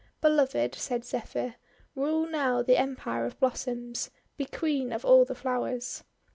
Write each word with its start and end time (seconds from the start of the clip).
"Beloved," 0.19 0.73
said 0.73 1.05
Zephyr, 1.05 1.57
"rule 1.93 2.25
now 2.25 2.63
the 2.63 2.75
Em 2.75 2.95
pire 2.95 3.23
of 3.27 3.39
Blossoms! 3.39 4.09
Be 4.35 4.45
Queen 4.45 4.91
of 4.91 5.05
all 5.05 5.25
the 5.25 5.35
Flowers!' 5.35 6.03